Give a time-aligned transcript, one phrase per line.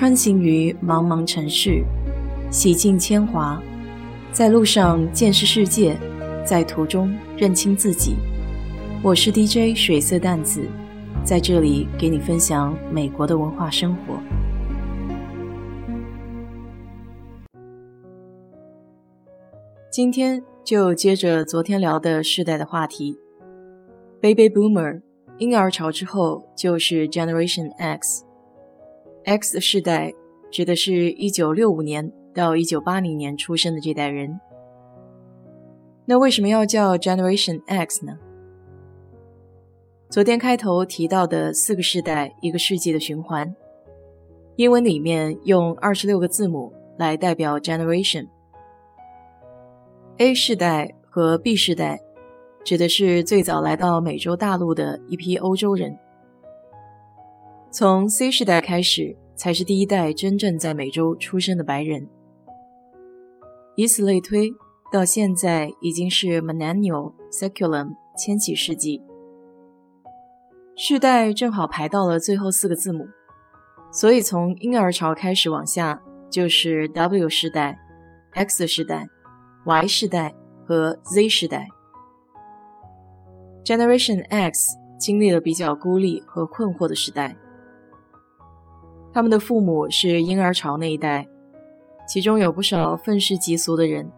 [0.00, 1.84] 穿行于茫茫城市，
[2.50, 3.62] 洗尽铅华，
[4.32, 5.94] 在路上见识世界，
[6.42, 8.16] 在途中认清自己。
[9.02, 10.66] 我是 DJ 水色淡子，
[11.22, 14.18] 在这里给你分享美国的文化生活。
[19.90, 23.18] 今天就接着昨天聊的世代的话题
[24.22, 25.02] ，Baby Boomer，
[25.36, 28.24] 婴儿潮之后就是 Generation X。
[29.24, 30.12] X 世代
[30.50, 34.40] 指的是一九六五年到一九八零年出生的这代人。
[36.06, 38.18] 那为什么要叫 Generation X 呢？
[40.08, 43.54] 昨天开头提到的四个世代，一个世纪的循环，
[44.56, 48.26] 英文里面用二十六个字母来代表 Generation。
[50.16, 52.00] A 世代和 B 世代
[52.64, 55.96] 指的是最早来到美洲大陆的一批欧洲人。
[57.72, 62.08] 从 C 世代开始，才是第一代真正在美洲出生的白人。
[63.76, 64.50] 以此类推，
[64.92, 69.00] 到现在已经是 Millennial Seculum 千禧世纪。
[70.76, 73.06] 世代正好排到了最后四个字母，
[73.92, 77.78] 所以从婴儿潮开始往下，就是 W 世代、
[78.32, 79.06] X 世代、
[79.64, 80.34] Y 世代
[80.66, 81.68] 和 Z 世代。
[83.64, 87.36] Generation X 经历了比较孤立和困惑的时代。
[89.12, 91.26] 他们的父母是婴儿潮那一代，
[92.06, 94.10] 其中有不少愤世嫉俗的人。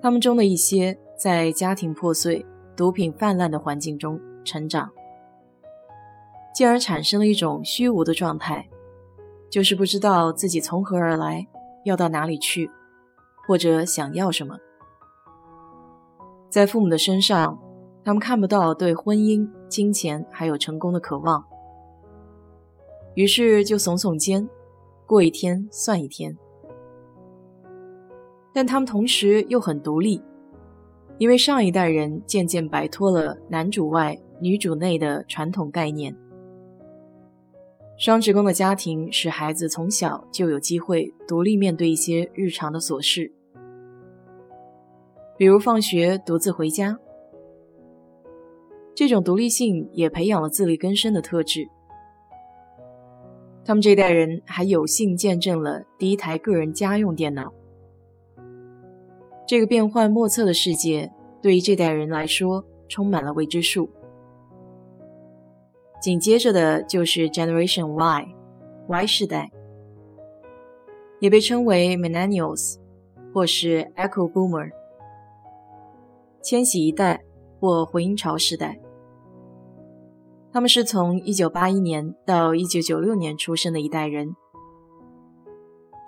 [0.00, 4.88] 他们中的一些在家庭破碎、毒品泛滥的环境中成长，
[6.54, 8.68] 进而产生了一种虚无的状态，
[9.50, 11.46] 就是不知道自己从何而来，
[11.84, 12.70] 要到哪里去，
[13.48, 14.56] 或者想要什么。
[16.48, 17.58] 在父母的身上，
[18.04, 21.44] 他们看不到对婚姻、金钱还有成功的渴望。
[23.18, 24.48] 于是就耸耸肩，
[25.04, 26.38] 过一天算一天。
[28.54, 30.22] 但他们同时又很独立，
[31.18, 36.16] 因为上一代人渐渐摆脱了男主外女主内的传统概念。
[37.96, 43.32] 双职工的家庭使孩子从小就有机会独立面对一些日常的琐事，
[45.36, 46.96] 比如放学独自回家。
[48.94, 51.68] 这种独立性也培养了自力更生的特质。
[53.68, 57.52] 他们这代人还有幸见证了第一台个人家用电脑。
[59.46, 61.12] 这个变幻莫测的世界
[61.42, 63.90] 对于这代人来说充满了未知数。
[66.00, 69.50] 紧接着的就是 Generation Y，Y 世代，
[71.20, 72.78] 也被称为 Millennials，
[73.34, 74.70] 或是 Echo Boomer，
[76.40, 77.22] 千禧一代
[77.60, 78.80] 或回音潮时代。
[80.58, 84.34] 他们是从1981年到1996年出生的一代人。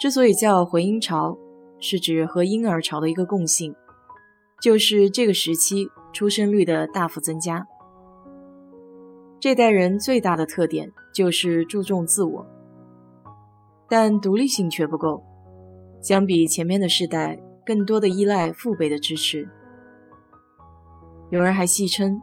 [0.01, 1.39] 之所以叫回音潮，
[1.79, 3.73] 是指和婴儿潮的一个共性，
[4.61, 7.65] 就是这个时期出生率的大幅增加。
[9.39, 12.45] 这代人最大的特点就是注重自我，
[13.89, 15.23] 但独立性却不够，
[16.03, 19.49] 相比前面的世代，更多的依赖父辈的支持。
[21.31, 22.21] 有人还戏称。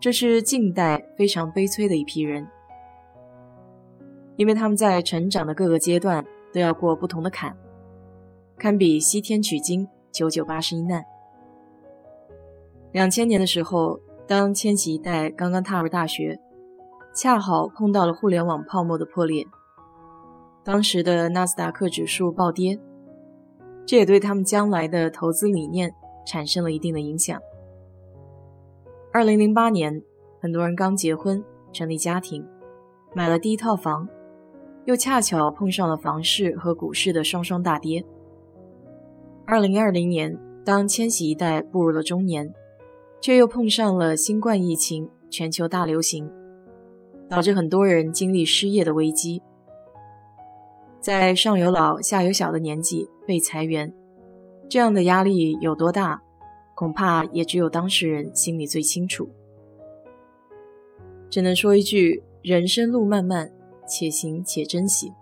[0.00, 2.48] 这是近代非常悲催的一批人，
[4.36, 6.24] 因为他们在成长的各个阶段
[6.54, 7.54] 都要过不同的坎，
[8.56, 11.04] 堪比西天取经，九九八十一难。
[12.92, 16.40] 两千年的时候，当千禧一代刚刚踏入大学，
[17.14, 19.46] 恰好碰到了互联网泡沫的破裂，
[20.64, 22.80] 当时的纳斯达克指数暴跌，
[23.84, 25.92] 这也对他们将来的投资理念
[26.26, 27.38] 产生了一定的影响。
[29.12, 30.00] 二零零八年，
[30.40, 32.46] 很多人刚结婚，成立家庭，
[33.12, 34.08] 买了第一套房，
[34.84, 38.04] 又恰巧碰上了房市和股市的双双大跌。
[39.44, 42.54] 二零二零年，当千禧一代步入了中年，
[43.20, 46.30] 却又碰上了新冠疫情全球大流行，
[47.28, 49.42] 导致很多人经历失业的危机，
[51.00, 53.92] 在上有老下有小的年纪被裁员，
[54.68, 56.22] 这样的压力有多大？
[56.80, 59.28] 恐怕也只有当事人心里最清楚。
[61.28, 63.52] 只能说一句：人生路漫漫，
[63.86, 65.12] 且行且珍惜。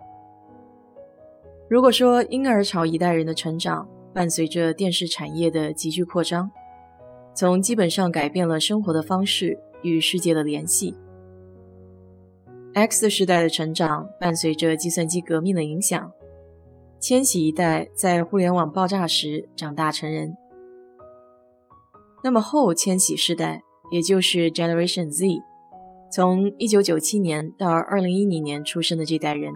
[1.69, 6.49] 如果说婴儿潮一代人的成长伴随着电视产业的急剧扩张，
[7.35, 10.95] 从基本上改变了生活的方式与世界的联系
[12.73, 16.09] ；X 时代的成长伴随着计算机革命的影响，
[17.01, 20.37] 千禧一代在互联网爆炸时长大成人。
[22.23, 23.61] 那么后千禧世代，
[23.91, 25.41] 也就是 Generation Z，
[26.11, 29.53] 从1997年到2010年出生的这代人，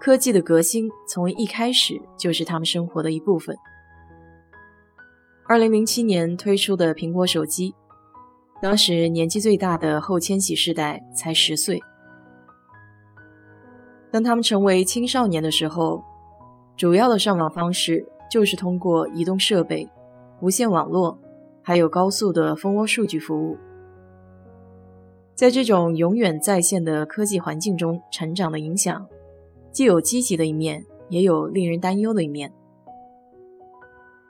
[0.00, 3.56] 科技的革新从一开始就是他们生活的一部分。
[5.46, 7.74] 二零零七年推出的苹果手机，
[8.60, 11.80] 当时年纪最大的后千禧世代才十岁。
[14.10, 16.02] 当他们成为青少年的时候，
[16.76, 19.88] 主要的上网方式就是通过移动设备、
[20.42, 21.16] 无线网络，
[21.62, 23.56] 还有高速的蜂窝数据服务。
[25.36, 29.06] 在这种永远在线的科技环境中成长的影响，
[29.70, 32.52] 既有积极的一面，也有令人担忧的一面。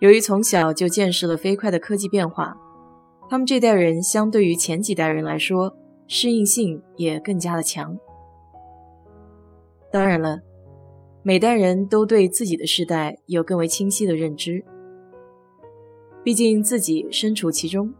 [0.00, 2.58] 由于从小就见识了飞快的科技变化，
[3.30, 5.74] 他们这代人相对于前几代人来说，
[6.06, 7.98] 适应性也更加的强。
[9.90, 10.42] 当然了，
[11.22, 14.62] 每代人都对自己的时代有更为清晰的认知，
[16.22, 17.92] 毕竟自己身处其中。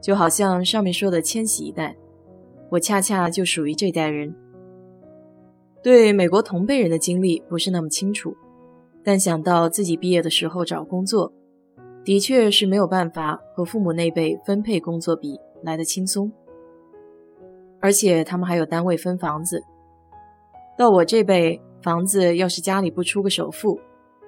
[0.00, 1.96] 就好像上面说的千禧一代，
[2.70, 4.34] 我恰恰就属于这代人。
[5.80, 8.34] 对美国同辈人的经历不是那么清楚，
[9.04, 11.32] 但想到自己毕业的时候找工作，
[12.04, 16.32] 的确是没有办法和父母那辈分配工作比来的轻松，
[17.80, 19.62] 而且他们还有单位分房子。
[20.76, 23.78] 到我这辈，房子要是家里不出个首付，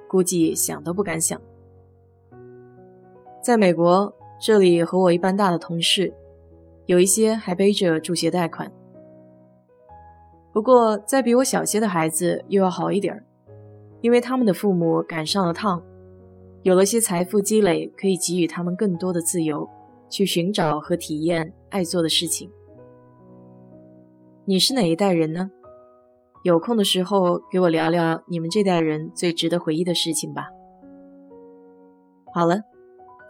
[0.08, 1.40] 估计想都不敢想。
[3.44, 4.10] 在美国，
[4.40, 6.14] 这里和我一般大的同事，
[6.86, 8.72] 有一些还背着助学贷款。
[10.50, 13.22] 不过，在比我小些的孩子又要好一点儿
[14.00, 15.82] 因为他们的父母赶上了趟，
[16.62, 19.68] 有了些财富积累，可以给予他们更多的自由，
[20.08, 22.50] 去寻找和体验爱做的事情。
[24.46, 25.50] 你是哪一代人呢？
[26.44, 30.48] 有空的时候，给我聊聊你们这代人最值得回忆的事情吧。
[32.32, 32.62] 好了，